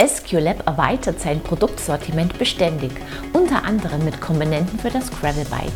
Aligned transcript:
SQLab 0.00 0.64
erweitert 0.64 1.20
sein 1.20 1.40
Produktsortiment 1.40 2.38
beständig, 2.38 2.92
unter 3.32 3.64
anderem 3.64 4.04
mit 4.04 4.20
Komponenten 4.20 4.78
für 4.78 4.90
das 4.90 5.10
Gravel-Bike. 5.10 5.72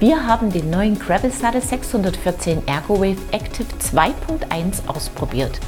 Wir 0.00 0.26
haben 0.26 0.50
den 0.50 0.70
neuen 0.70 0.98
Gravel 0.98 1.30
Saddle 1.30 1.60
614 1.60 2.66
ErgoWave 2.66 3.20
Active 3.30 3.68
2.1 3.80 4.88
ausprobiert. 4.88 5.60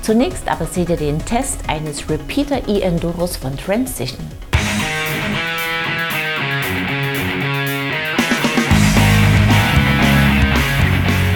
Zunächst 0.00 0.48
aber 0.48 0.66
seht 0.66 0.90
ihr 0.90 0.96
den 0.96 1.18
Test 1.24 1.58
eines 1.66 2.08
Repeater 2.08 2.68
e-Enduros 2.68 3.36
von 3.36 3.56
Transition. 3.56 4.24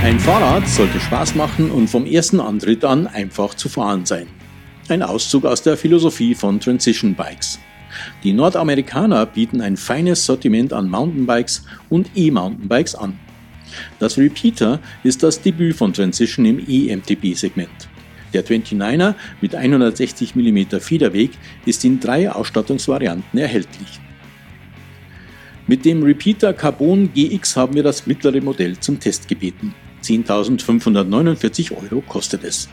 Ein 0.05 0.21
Fahrrad 0.21 0.69
sollte 0.69 1.01
Spaß 1.01 1.35
machen 1.35 1.73
und 1.73 1.89
vom 1.89 2.07
ersten 2.07 2.39
Antritt 2.39 2.85
an 2.85 3.09
einfach 3.09 3.55
zu 3.55 3.69
fahren 3.69 4.07
sein. 4.07 4.29
Ein 4.87 5.03
Auszug 5.03 5.47
aus 5.47 5.63
der 5.63 5.79
Philosophie 5.79 6.35
von 6.35 6.61
Transition 6.61 7.15
Bikes. 7.15 7.59
Die 8.23 8.35
Nordamerikaner 8.35 9.25
bieten 9.25 9.63
ein 9.63 9.79
feines 9.79 10.27
Sortiment 10.27 10.75
an 10.75 10.91
Mountainbikes 10.91 11.65
und 11.89 12.11
E-Mountainbikes 12.15 12.95
an. 12.95 13.19
Das 13.99 14.19
Repeater 14.19 14.81
ist 15.03 15.23
das 15.23 15.41
Debüt 15.41 15.75
von 15.75 15.95
Transition 15.95 16.45
im 16.45 16.63
E-MTB-Segment. 16.69 17.89
Der 18.35 18.45
29er 18.45 19.15
mit 19.41 19.55
160 19.55 20.35
mm 20.35 20.79
Federweg 20.81 21.31
ist 21.65 21.83
in 21.87 21.99
drei 21.99 22.31
Ausstattungsvarianten 22.31 23.39
erhältlich. 23.39 24.01
Mit 25.67 25.87
dem 25.87 26.03
Repeater 26.03 26.53
Carbon 26.53 27.11
GX 27.15 27.57
haben 27.57 27.75
wir 27.75 27.83
das 27.83 28.07
mittlere 28.07 28.43
Modell 28.43 28.79
zum 28.79 29.01
Test 29.01 29.29
gebeten. 29.29 29.75
10.549 30.03 31.73
Euro 31.73 32.03
kostet 32.03 32.45
es. 32.45 32.69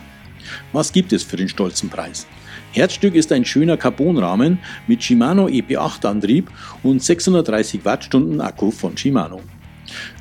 Was 0.74 0.92
gibt 0.92 1.14
es 1.14 1.24
für 1.24 1.38
den 1.38 1.50
stolzen 1.50 1.90
Preis? 1.90 2.28
Herzstück 2.74 3.16
ist 3.16 3.32
ein 3.32 3.46
schöner 3.46 3.78
Carbonrahmen 3.78 4.60
mit 4.88 5.04
Shimano 5.04 5.48
EP8-Antrieb 5.48 6.50
und 6.84 7.04
630 7.04 7.84
Wattstunden 7.84 8.40
Akku 8.40 8.72
von 8.72 8.96
Shimano. 8.98 9.42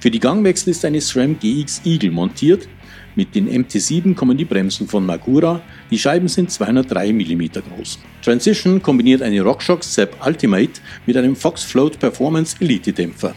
Für 0.00 0.10
die 0.10 0.18
Gangwechsel 0.18 0.70
ist 0.70 0.84
eine 0.84 1.00
SRAM 1.00 1.38
GX 1.38 1.82
Eagle 1.84 2.10
montiert. 2.10 2.68
Mit 3.16 3.34
den 3.34 3.48
MT7 3.48 4.14
kommen 4.14 4.36
die 4.36 4.44
Bremsen 4.44 4.86
von 4.86 5.04
Magura, 5.04 5.62
die 5.90 5.98
Scheiben 5.98 6.28
sind 6.28 6.50
203 6.50 7.12
mm 7.12 7.42
groß. 7.68 7.98
Transition 8.22 8.80
kombiniert 8.80 9.20
eine 9.22 9.42
RockShox 9.42 9.94
Zap 9.94 10.24
Ultimate 10.24 10.80
mit 11.06 11.16
einem 11.16 11.34
Fox 11.34 11.64
Float 11.64 11.98
Performance 11.98 12.56
Elite 12.60 12.92
Dämpfer. 12.92 13.34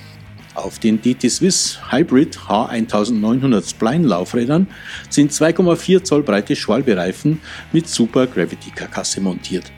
Auf 0.55 0.77
den 0.77 1.01
DT 1.01 1.31
Swiss 1.31 1.79
Hybrid 1.89 2.37
H1900 2.37 3.67
Spline 3.67 4.05
Laufrädern 4.07 4.67
sind 5.09 5.31
2,4 5.31 6.03
Zoll 6.03 6.21
breite 6.21 6.55
Schwalbereifen 6.55 7.41
mit 7.71 7.89
Super 7.89 8.27
Gravity 8.27 8.69
Karkasse 8.69 9.19
montiert. 9.19 9.71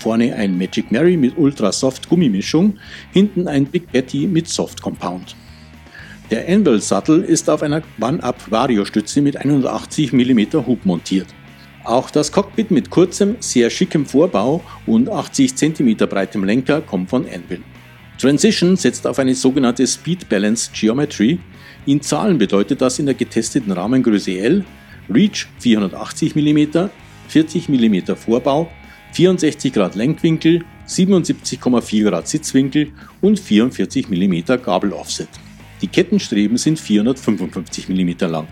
Vorne 0.00 0.34
ein 0.34 0.56
Magic 0.56 0.90
Mary 0.90 1.16
mit 1.16 1.36
Ultra 1.36 1.72
Soft 1.72 2.08
Gummimischung, 2.08 2.78
hinten 3.12 3.48
ein 3.48 3.66
Big 3.66 3.92
Betty 3.92 4.26
mit 4.26 4.48
Soft 4.48 4.80
Compound. 4.80 5.36
Der 6.30 6.48
Anvil 6.48 6.80
Sattel 6.80 7.22
ist 7.22 7.50
auf 7.50 7.62
einer 7.62 7.82
One-Up 8.00 8.50
Vario 8.50 8.86
Stütze 8.86 9.20
mit 9.20 9.36
180 9.36 10.12
mm 10.12 10.66
Hub 10.66 10.86
montiert. 10.86 11.26
Auch 11.84 12.10
das 12.10 12.32
Cockpit 12.32 12.70
mit 12.70 12.88
kurzem, 12.88 13.36
sehr 13.40 13.68
schickem 13.68 14.06
Vorbau 14.06 14.62
und 14.86 15.10
80 15.10 15.54
cm 15.54 15.96
breitem 15.96 16.44
Lenker 16.44 16.80
kommt 16.80 17.10
von 17.10 17.26
Anvil. 17.26 17.62
Transition 18.18 18.76
setzt 18.76 19.06
auf 19.06 19.20
eine 19.20 19.34
sogenannte 19.34 19.86
Speed 19.86 20.28
Balance 20.28 20.70
Geometry. 20.74 21.38
In 21.86 22.02
Zahlen 22.02 22.36
bedeutet 22.36 22.80
das 22.80 22.98
in 22.98 23.06
der 23.06 23.14
getesteten 23.14 23.70
Rahmengröße 23.70 24.32
L 24.38 24.64
Reach 25.08 25.46
480 25.60 26.34
mm, 26.34 26.90
40 27.28 27.68
mm 27.68 28.16
Vorbau, 28.16 28.70
64 29.12 29.72
Grad 29.72 29.94
Lenkwinkel, 29.94 30.64
77,4 30.86 32.04
Grad 32.04 32.28
Sitzwinkel 32.28 32.92
und 33.20 33.38
44 33.38 34.08
mm 34.08 34.62
Gabeloffset. 34.62 35.28
Die 35.80 35.86
Kettenstreben 35.86 36.58
sind 36.58 36.78
455 36.78 37.88
mm 37.88 38.10
lang. 38.26 38.48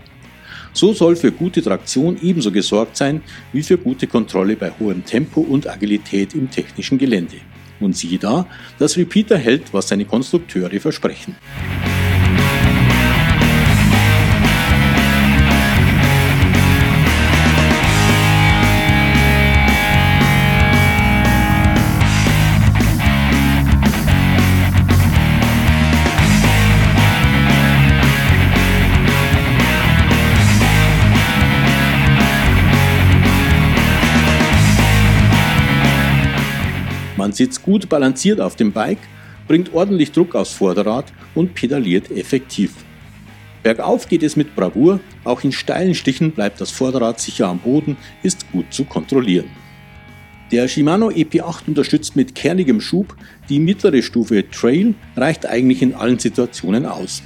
So 0.73 0.93
soll 0.93 1.15
für 1.15 1.31
gute 1.31 1.61
Traktion 1.61 2.17
ebenso 2.21 2.51
gesorgt 2.51 2.97
sein 2.97 3.21
wie 3.51 3.63
für 3.63 3.77
gute 3.77 4.07
Kontrolle 4.07 4.55
bei 4.55 4.71
hohem 4.79 5.03
Tempo 5.03 5.41
und 5.41 5.67
Agilität 5.67 6.33
im 6.33 6.49
technischen 6.49 6.97
Gelände. 6.97 7.37
Und 7.79 7.95
siehe 7.95 8.17
da, 8.17 8.47
das 8.79 8.97
Repeater 8.97 9.37
hält, 9.37 9.73
was 9.73 9.87
seine 9.87 10.05
Konstrukteure 10.05 10.79
versprechen. 10.79 11.35
Sitzt 37.37 37.61
gut 37.61 37.87
balanciert 37.87 38.41
auf 38.41 38.55
dem 38.55 38.71
Bike, 38.71 38.97
bringt 39.47 39.71
ordentlich 39.71 40.11
Druck 40.11 40.33
aufs 40.33 40.53
Vorderrad 40.53 41.13
und 41.35 41.53
pedaliert 41.53 42.09
effektiv. 42.09 42.73
Bergauf 43.61 44.09
geht 44.09 44.23
es 44.23 44.35
mit 44.35 44.55
Bravour, 44.55 44.99
auch 45.23 45.43
in 45.43 45.51
steilen 45.51 45.93
Stichen 45.93 46.31
bleibt 46.31 46.59
das 46.59 46.71
Vorderrad 46.71 47.19
sicher 47.19 47.47
am 47.47 47.59
Boden, 47.59 47.95
ist 48.23 48.51
gut 48.51 48.73
zu 48.73 48.85
kontrollieren. 48.85 49.51
Der 50.51 50.67
Shimano 50.67 51.09
EP8 51.09 51.67
unterstützt 51.67 52.15
mit 52.15 52.33
kernigem 52.33 52.81
Schub, 52.81 53.15
die 53.49 53.59
mittlere 53.59 54.01
Stufe 54.01 54.49
Trail 54.49 54.95
reicht 55.15 55.45
eigentlich 55.45 55.83
in 55.83 55.93
allen 55.93 56.17
Situationen 56.17 56.87
aus. 56.87 57.21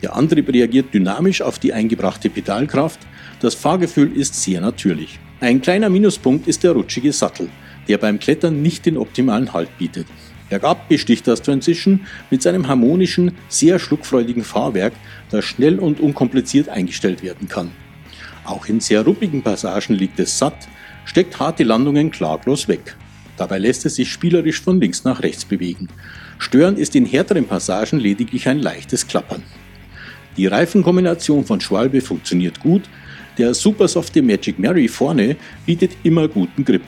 Der 0.00 0.14
Antrieb 0.14 0.48
reagiert 0.48 0.94
dynamisch 0.94 1.42
auf 1.42 1.58
die 1.58 1.72
eingebrachte 1.72 2.30
Pedalkraft, 2.30 3.00
das 3.40 3.56
Fahrgefühl 3.56 4.16
ist 4.16 4.40
sehr 4.40 4.60
natürlich. 4.60 5.18
Ein 5.40 5.60
kleiner 5.60 5.88
Minuspunkt 5.88 6.46
ist 6.46 6.62
der 6.62 6.70
rutschige 6.70 7.12
Sattel 7.12 7.48
der 7.88 7.98
beim 7.98 8.18
Klettern 8.18 8.62
nicht 8.62 8.86
den 8.86 8.96
optimalen 8.96 9.52
Halt 9.52 9.76
bietet. 9.78 10.06
Bergab 10.48 10.88
besticht 10.88 11.26
das 11.26 11.42
Transition 11.42 12.06
mit 12.30 12.40
seinem 12.42 12.68
harmonischen, 12.68 13.32
sehr 13.48 13.78
schluckfreudigen 13.78 14.44
Fahrwerk, 14.44 14.92
das 15.30 15.44
schnell 15.44 15.78
und 15.78 15.98
unkompliziert 15.98 16.68
eingestellt 16.68 17.22
werden 17.22 17.48
kann. 17.48 17.72
Auch 18.44 18.66
in 18.66 18.78
sehr 18.78 19.02
ruppigen 19.04 19.42
Passagen 19.42 19.94
liegt 19.94 20.20
es 20.20 20.38
satt, 20.38 20.68
steckt 21.04 21.40
harte 21.40 21.64
Landungen 21.64 22.12
klaglos 22.12 22.68
weg. 22.68 22.96
Dabei 23.36 23.58
lässt 23.58 23.84
es 23.86 23.96
sich 23.96 24.10
spielerisch 24.10 24.60
von 24.60 24.80
links 24.80 25.04
nach 25.04 25.22
rechts 25.22 25.44
bewegen. 25.44 25.88
Störend 26.38 26.78
ist 26.78 26.94
in 26.94 27.06
härteren 27.06 27.46
Passagen 27.46 27.98
lediglich 27.98 28.48
ein 28.48 28.60
leichtes 28.60 29.06
Klappern. 29.06 29.42
Die 30.36 30.46
Reifenkombination 30.46 31.44
von 31.44 31.60
Schwalbe 31.60 32.00
funktioniert 32.00 32.60
gut, 32.60 32.82
der 33.36 33.52
supersofte 33.52 34.22
Magic 34.22 34.58
Mary 34.58 34.86
vorne 34.86 35.36
bietet 35.66 35.92
immer 36.04 36.28
guten 36.28 36.64
Grip 36.64 36.84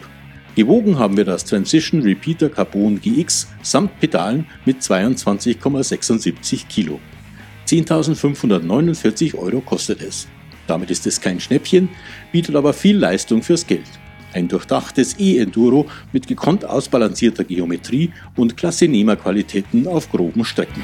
Gewogen 0.59 0.99
haben 0.99 1.17
wir 1.17 1.25
das 1.25 1.45
Transition 1.45 2.03
Repeater 2.03 2.49
Carbon 2.49 3.01
GX 3.01 3.47
samt 3.63 4.01
Pedalen 4.01 4.45
mit 4.65 4.81
22,76 4.81 6.67
Kilo. 6.67 6.99
10.549 7.69 9.39
Euro 9.39 9.61
kostet 9.61 10.03
es. 10.03 10.27
Damit 10.67 10.91
ist 10.91 11.07
es 11.07 11.21
kein 11.21 11.39
Schnäppchen, 11.39 11.89
bietet 12.33 12.57
aber 12.57 12.73
viel 12.73 12.97
Leistung 12.97 13.41
fürs 13.41 13.69
Geld. 13.69 13.87
Ein 14.33 14.49
durchdachtes 14.49 15.21
E-Enduro 15.21 15.87
mit 16.13 16.27
gekonnt 16.27 16.65
ausbalancierter 16.65 17.45
Geometrie 17.45 18.11
und 18.35 18.57
klasse 18.57 18.89
Nehmerqualitäten 18.89 19.87
auf 19.87 20.11
groben 20.11 20.45
Strecken. 20.45 20.83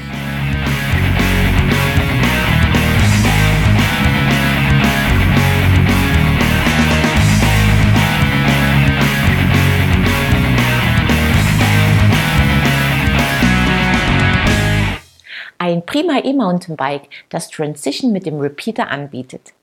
Prima 15.85 16.19
E-Mountainbike, 16.23 17.09
das 17.29 17.49
Transition 17.49 18.11
mit 18.11 18.25
dem 18.25 18.39
Repeater 18.39 18.89
anbietet. 18.89 19.53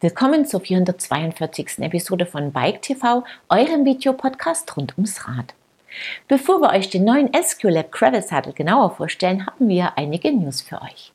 Willkommen 0.00 0.46
zur 0.46 0.60
442. 0.60 1.80
Episode 1.80 2.26
von 2.26 2.52
Bike 2.52 2.80
TV, 2.80 3.24
eurem 3.48 3.84
Videopodcast 3.84 4.76
rund 4.76 4.96
ums 4.96 5.26
Rad. 5.26 5.54
Bevor 6.28 6.60
wir 6.60 6.70
euch 6.70 6.90
den 6.90 7.04
neuen 7.04 7.30
SQLab 7.34 7.90
Gravel 7.90 8.22
Saddle 8.22 8.52
genauer 8.52 8.90
vorstellen, 8.90 9.46
haben 9.46 9.68
wir 9.68 9.98
einige 9.98 10.32
News 10.32 10.62
für 10.62 10.80
euch. 10.80 11.12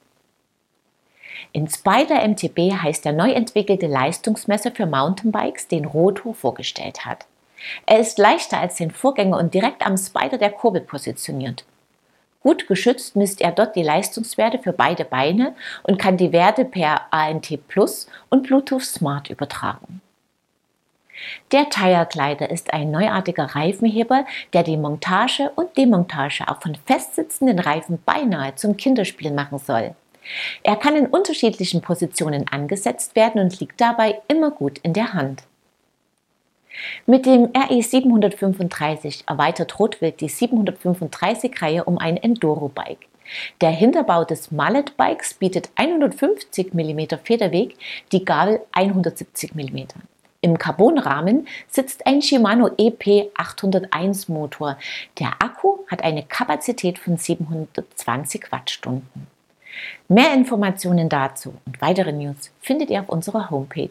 Inspider 1.53 2.27
MTB 2.27 2.73
heißt 2.81 3.05
der 3.05 3.13
neu 3.13 3.31
entwickelte 3.31 3.87
Leistungsmesser 3.87 4.71
für 4.71 4.85
Mountainbikes, 4.85 5.69
den 5.69 5.85
Roto 5.85 6.33
vorgestellt 6.33 7.05
hat. 7.05 7.25
Er 7.85 7.99
ist 7.99 8.17
leichter 8.17 8.59
als 8.59 8.75
den 8.75 8.91
Vorgänger 8.91 9.37
und 9.37 9.53
direkt 9.53 9.85
am 9.85 9.97
Spider 9.97 10.37
der 10.37 10.51
Kurbel 10.51 10.81
positioniert. 10.81 11.65
Gut 12.41 12.67
geschützt 12.67 13.15
misst 13.15 13.41
er 13.41 13.51
dort 13.51 13.75
die 13.75 13.83
Leistungswerte 13.83 14.59
für 14.59 14.71
beide 14.71 15.03
Beine 15.03 15.55
und 15.83 15.99
kann 15.99 16.15
die 16.15 16.31
Werte 16.31 16.63
per 16.63 17.01
ANT 17.11 17.67
Plus 17.67 18.07
und 18.29 18.43
Bluetooth 18.43 18.83
Smart 18.83 19.29
übertragen. 19.29 20.01
Der 21.51 21.69
Tire 21.69 22.07
Glider 22.09 22.49
ist 22.49 22.73
ein 22.73 22.91
neuartiger 22.91 23.43
Reifenheber, 23.43 24.25
der 24.53 24.63
die 24.63 24.77
Montage 24.77 25.51
und 25.55 25.75
Demontage 25.77 26.47
auch 26.47 26.61
von 26.61 26.77
festsitzenden 26.85 27.59
Reifen 27.59 28.01
beinahe 28.05 28.55
zum 28.55 28.77
Kinderspiel 28.77 29.31
machen 29.31 29.59
soll. 29.59 29.95
Er 30.63 30.77
kann 30.77 30.95
in 30.95 31.07
unterschiedlichen 31.07 31.81
Positionen 31.81 32.47
angesetzt 32.49 33.15
werden 33.15 33.41
und 33.41 33.59
liegt 33.59 33.81
dabei 33.81 34.21
immer 34.27 34.51
gut 34.51 34.77
in 34.79 34.93
der 34.93 35.13
Hand. 35.13 35.43
Mit 37.05 37.25
dem 37.25 37.49
RE 37.55 37.81
735 37.81 39.23
erweitert 39.27 39.79
Rotwild 39.79 40.21
die 40.21 40.29
735-Reihe 40.29 41.83
um 41.83 41.97
ein 41.97 42.17
Enduro-Bike. 42.17 43.07
Der 43.61 43.71
Hinterbau 43.71 44.23
des 44.23 44.51
Mallet 44.51 44.97
Bikes 44.97 45.33
bietet 45.35 45.69
150 45.75 46.73
mm 46.73 47.17
Federweg, 47.23 47.75
die 48.11 48.25
Gabel 48.25 48.61
170 48.71 49.55
mm. 49.55 49.87
Im 50.41 50.57
Carbonrahmen 50.57 51.47
sitzt 51.67 52.07
ein 52.07 52.21
Shimano 52.21 52.69
EP 52.77 53.29
801 53.35 54.29
Motor. 54.29 54.77
Der 55.19 55.33
Akku 55.39 55.79
hat 55.87 56.01
eine 56.01 56.23
Kapazität 56.23 56.97
von 56.97 57.17
720 57.17 58.49
Wattstunden. 58.51 59.27
Mehr 60.07 60.33
Informationen 60.33 61.09
dazu 61.09 61.53
und 61.65 61.81
weitere 61.81 62.13
News 62.13 62.51
findet 62.61 62.89
ihr 62.89 63.01
auf 63.01 63.09
unserer 63.09 63.49
Homepage. 63.49 63.89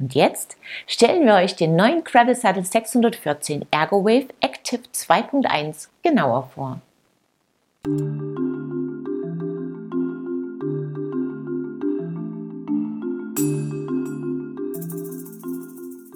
Und 0.00 0.14
jetzt 0.14 0.56
stellen 0.86 1.26
wir 1.26 1.34
euch 1.34 1.56
den 1.56 1.74
neuen 1.74 2.04
Gravel 2.04 2.36
Saddle 2.36 2.64
614 2.64 3.66
ErgoWave 3.72 4.28
Active 4.40 4.82
2.1 4.94 5.88
genauer 6.04 6.50
vor. 6.54 6.80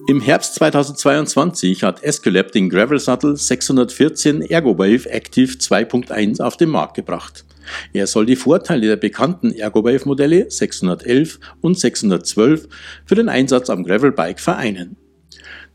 Im 0.08 0.20
Herbst 0.20 0.54
2022 0.56 1.82
hat 1.82 2.04
Escalab 2.04 2.52
den 2.52 2.70
Gravel 2.70 3.00
Sattel 3.00 3.36
614 3.36 4.42
ErgoWave 4.42 5.10
Active 5.10 5.54
2.1 5.54 6.40
auf 6.40 6.56
den 6.56 6.68
Markt 6.68 6.94
gebracht. 6.94 7.44
Er 7.92 8.06
soll 8.06 8.26
die 8.26 8.36
Vorteile 8.36 8.86
der 8.86 8.96
bekannten 8.96 9.52
ErgoWave-Modelle 9.52 10.50
611 10.50 11.40
und 11.60 11.78
612 11.78 12.68
für 13.04 13.14
den 13.14 13.28
Einsatz 13.28 13.70
am 13.70 13.84
Gravelbike 13.84 14.40
vereinen. 14.40 14.96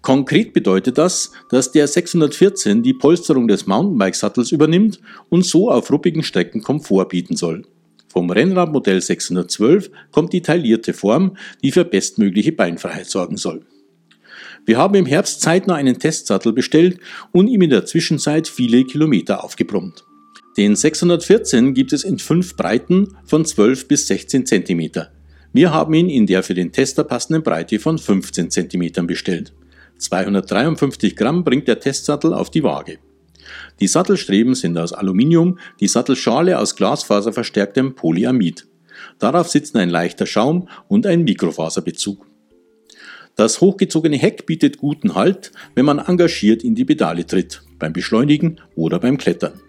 Konkret 0.02 0.54
bedeutet 0.54 0.98
das, 0.98 1.32
dass 1.50 1.72
der 1.72 1.88
614 1.88 2.84
die 2.84 2.94
Polsterung 2.94 3.48
des 3.48 3.68
Mountainbike-Sattels 3.68 4.52
übernimmt 4.52 5.00
und 5.30 5.46
so 5.46 5.70
auf 5.70 5.92
ruppigen 5.92 6.24
Strecken 6.24 6.62
Komfort 6.62 7.10
bieten 7.10 7.36
soll. 7.36 7.64
Vom 8.08 8.30
Rennradmodell 8.30 9.02
612 9.02 9.92
kommt 10.12 10.34
die 10.34 10.42
taillierte 10.42 10.94
Form, 10.94 11.36
die 11.62 11.72
für 11.72 11.84
bestmögliche 11.84 12.52
Beinfreiheit 12.52 13.08
sorgen 13.08 13.38
soll. 13.38 13.66
Wir 14.66 14.78
haben 14.78 14.96
im 14.96 15.06
Herbst 15.06 15.42
zeitnah 15.42 15.76
einen 15.76 16.00
Testsattel 16.00 16.52
bestellt 16.52 17.00
und 17.32 17.48
ihm 17.48 17.62
in 17.62 17.70
der 17.70 17.86
Zwischenzeit 17.86 18.48
viele 18.48 18.86
Kilometer 18.86 19.44
aufgebrummt. 19.44 20.07
Den 20.58 20.76
614 20.76 21.76
gibt 21.76 21.94
es 21.94 22.04
in 22.04 22.18
fünf 22.18 22.56
Breiten 22.56 23.16
von 23.26 23.46
12 23.46 23.88
bis 23.88 24.08
16 24.08 24.48
cm. 24.48 24.90
Wir 25.54 25.72
haben 25.72 25.94
ihn 25.94 26.10
in 26.10 26.26
der 26.26 26.42
für 26.42 26.56
den 26.56 26.72
Tester 26.72 27.04
passenden 27.04 27.44
Breite 27.44 27.78
von 27.78 28.00
15 28.00 28.50
cm 28.50 29.06
bestellt. 29.06 29.54
253 30.00 31.16
Gramm 31.16 31.44
bringt 31.44 31.68
der 31.68 31.80
Testsattel 31.80 32.34
auf 32.34 32.50
die 32.50 32.64
Waage. 32.64 32.98
Die 33.80 33.88
Sattelstreben 33.88 34.56
sind 34.56 34.80
aus 34.80 34.94
Aluminium, 34.94 35.60
die 35.80 35.88
Sattelschale 35.88 36.58
aus 36.58 36.76
glasfaserverstärktem 36.76 37.94
Polyamid. 37.94 38.68
Darauf 39.20 39.50
sitzen 39.50 39.78
ein 39.78 39.90
leichter 39.90 40.26
Schaum 40.26 40.70
und 40.88 41.06
ein 41.06 41.24
Mikrofaserbezug. 41.24 42.26
Das 43.36 43.62
hochgezogene 43.62 44.18
Heck 44.18 44.48
bietet 44.48 44.80
guten 44.80 45.14
Halt, 45.14 45.52
wenn 45.76 45.86
man 45.86 46.00
engagiert 46.00 46.64
in 46.64 46.74
die 46.74 46.86
Pedale 46.86 47.28
tritt, 47.28 47.62
beim 47.78 47.94
Beschleunigen 47.94 48.60
oder 48.76 49.00
beim 49.00 49.20
Klettern. 49.20 49.62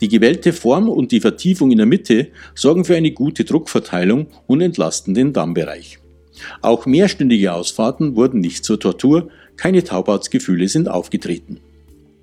Die 0.00 0.08
gewellte 0.08 0.52
Form 0.52 0.88
und 0.88 1.12
die 1.12 1.20
Vertiefung 1.20 1.70
in 1.70 1.78
der 1.78 1.86
Mitte 1.86 2.28
sorgen 2.54 2.84
für 2.84 2.96
eine 2.96 3.12
gute 3.12 3.44
Druckverteilung 3.44 4.28
und 4.46 4.60
entlasten 4.60 5.14
den 5.14 5.32
Dammbereich. 5.32 5.98
Auch 6.62 6.86
mehrstündige 6.86 7.52
Ausfahrten 7.52 8.16
wurden 8.16 8.40
nicht 8.40 8.64
zur 8.64 8.80
Tortur, 8.80 9.28
keine 9.56 9.84
Taubheitsgefühle 9.84 10.68
sind 10.68 10.88
aufgetreten. 10.88 11.60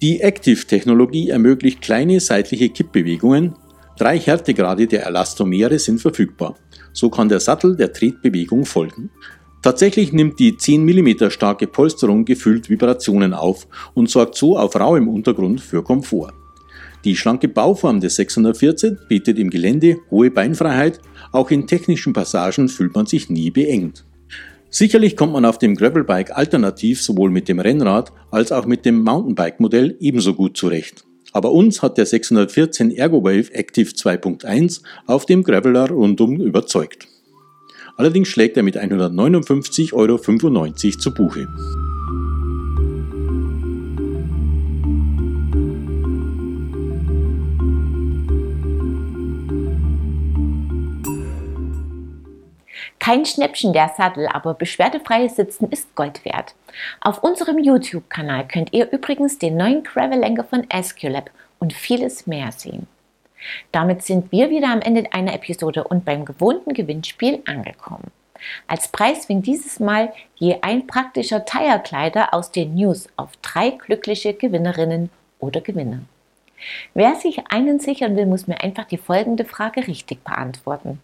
Die 0.01 0.21
Active-Technologie 0.21 1.29
ermöglicht 1.29 1.81
kleine 1.81 2.19
seitliche 2.19 2.69
Kippbewegungen, 2.69 3.55
drei 3.97 4.19
Härtegrade 4.19 4.87
der 4.87 5.05
Elastomere 5.05 5.79
sind 5.79 5.99
verfügbar. 5.99 6.55
So 6.93 7.09
kann 7.09 7.29
der 7.29 7.39
Sattel 7.39 7.75
der 7.75 7.93
Tretbewegung 7.93 8.65
folgen. 8.65 9.09
Tatsächlich 9.63 10.13
nimmt 10.13 10.39
die 10.39 10.55
10 10.55 10.85
mm 10.85 11.29
starke 11.29 11.67
Polsterung 11.67 12.25
gefühlt 12.25 12.69
Vibrationen 12.69 13.33
auf 13.33 13.67
und 13.95 14.09
sorgt 14.09 14.35
so 14.35 14.57
auf 14.57 14.75
rauem 14.75 15.07
Untergrund 15.07 15.61
für 15.61 15.83
Komfort. 15.83 16.31
Die 17.07 17.15
schlanke 17.15 17.47
Bauform 17.47 18.01
des 18.01 18.17
614 18.17 18.97
bietet 19.07 19.39
im 19.39 19.49
Gelände 19.49 19.95
hohe 20.11 20.29
Beinfreiheit, 20.29 20.99
auch 21.31 21.51
in 21.51 21.65
technischen 21.65 22.11
Passagen 22.11 22.67
fühlt 22.67 22.95
man 22.95 23.05
sich 23.05 23.29
nie 23.29 23.49
beengt. 23.49 24.03
Sicherlich 24.69 25.15
kommt 25.15 25.31
man 25.31 25.45
auf 25.45 25.57
dem 25.57 25.75
Gravelbike 25.75 26.35
alternativ 26.35 27.01
sowohl 27.01 27.31
mit 27.31 27.47
dem 27.47 27.61
Rennrad 27.61 28.11
als 28.29 28.51
auch 28.51 28.65
mit 28.65 28.83
dem 28.83 29.03
Mountainbike-Modell 29.03 29.95
ebenso 30.01 30.33
gut 30.33 30.57
zurecht. 30.57 31.05
Aber 31.31 31.53
uns 31.53 31.81
hat 31.81 31.97
der 31.97 32.05
614 32.05 32.91
ErgoWave 32.91 33.53
Active 33.53 33.91
2.1 33.91 34.81
auf 35.05 35.25
dem 35.25 35.43
Graveler 35.43 35.89
rundum 35.89 36.41
überzeugt. 36.41 37.07
Allerdings 37.95 38.27
schlägt 38.27 38.57
er 38.57 38.63
mit 38.63 38.77
159,95 38.77 39.93
Euro 39.93 40.17
zu 40.99 41.13
Buche. 41.13 41.47
Kein 53.07 53.25
Schnäppchen 53.25 53.71
der 53.71 53.87
Sattel, 53.95 54.27
aber 54.27 54.53
beschwerdefreies 54.53 55.37
Sitzen 55.37 55.71
ist 55.71 55.95
Gold 55.95 56.25
wert. 56.25 56.55
Auf 56.99 57.23
unserem 57.23 57.57
YouTube-Kanal 57.57 58.45
könnt 58.49 58.73
ihr 58.73 58.91
übrigens 58.91 59.39
den 59.39 59.55
neuen 59.55 59.81
Gravel-Lenker 59.85 60.43
von 60.43 60.69
Esculap 60.69 61.31
und 61.57 61.71
vieles 61.71 62.27
mehr 62.27 62.51
sehen. 62.51 62.85
Damit 63.71 64.03
sind 64.03 64.29
wir 64.33 64.49
wieder 64.49 64.67
am 64.73 64.81
Ende 64.81 65.05
einer 65.13 65.33
Episode 65.33 65.85
und 65.85 66.03
beim 66.03 66.25
gewohnten 66.25 66.73
Gewinnspiel 66.73 67.41
angekommen. 67.47 68.11
Als 68.67 68.89
Preis 68.89 69.29
winkt 69.29 69.47
dieses 69.47 69.79
Mal 69.79 70.11
je 70.35 70.57
ein 70.61 70.85
praktischer 70.85 71.45
Tire-Kleider 71.45 72.33
aus 72.33 72.51
den 72.51 72.75
News 72.75 73.07
auf 73.15 73.29
drei 73.41 73.69
glückliche 73.69 74.33
Gewinnerinnen 74.33 75.11
oder 75.39 75.61
Gewinner. 75.61 76.01
Wer 76.93 77.15
sich 77.15 77.41
einen 77.51 77.79
sichern 77.79 78.17
will, 78.17 78.25
muss 78.25 78.47
mir 78.47 78.61
einfach 78.61 78.83
die 78.83 78.97
folgende 78.97 79.45
Frage 79.45 79.87
richtig 79.87 80.25
beantworten. 80.25 80.99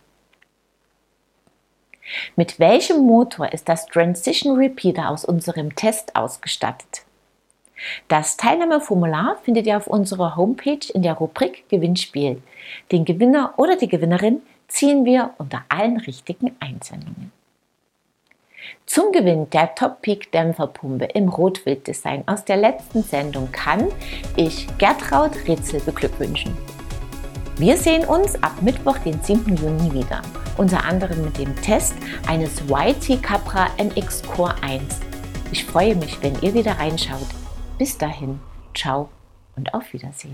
Mit 2.36 2.60
welchem 2.60 3.06
Motor 3.06 3.54
ist 3.54 3.70
das 3.70 3.86
Transition 3.86 4.58
Repeater 4.58 5.10
aus 5.10 5.26
unserem 5.26 5.76
Test 5.76 6.16
ausgestattet? 6.16 7.04
Das 8.08 8.38
Teilnahmeformular 8.38 9.38
findet 9.44 9.66
ihr 9.68 9.78
auf 9.78 9.88
unserer 9.88 10.36
Homepage 10.36 10.92
in 10.94 11.02
der 11.02 11.14
Rubrik 11.14 11.68
Gewinnspiel. 11.70 12.42
Den 12.92 13.06
Gewinner 13.06 13.54
oder 13.58 13.76
die 13.76 13.90
Gewinnerin 13.90 14.42
ziehen 14.68 15.06
wir 15.06 15.32
unter 15.38 15.64
allen 15.70 15.98
richtigen 15.98 16.56
Einsendungen. 16.60 17.32
Zum 18.86 19.12
Gewinn 19.12 19.50
der 19.50 19.76
Top 19.76 20.02
Peak 20.02 20.32
Dämpferpumpe 20.32 21.06
im 21.06 21.28
Rotwilddesign 21.28 22.24
aus 22.28 22.46
der 22.46 22.58
letzten 22.58 23.04
Sendung 23.04 23.52
kann 23.52 23.90
ich 24.38 24.68
Gertraud 24.78 25.32
Ritzel 25.48 25.82
beglückwünschen. 25.82 26.58
Wir 27.58 27.76
sehen 27.78 28.06
uns 28.06 28.42
ab 28.42 28.62
Mittwoch, 28.62 28.98
den 29.00 29.22
7. 29.22 29.58
Juni 29.58 29.94
wieder 29.94 30.22
unter 30.58 30.86
anderem 30.86 31.24
mit 31.24 31.38
dem 31.38 31.56
Test 31.62 31.96
eines 32.28 32.62
YT 32.62 33.22
Capra 33.22 33.70
MX 33.78 34.24
Core 34.24 34.56
1. 34.62 35.00
Ich 35.52 35.66
freue 35.66 35.96
mich, 35.96 36.22
wenn 36.22 36.40
ihr 36.42 36.54
wieder 36.54 36.80
reinschaut. 36.80 37.28
Bis 37.78 37.98
dahin, 37.98 38.40
ciao 38.74 39.10
und 39.56 39.74
auf 39.74 39.94
Wiedersehen. 39.94 40.32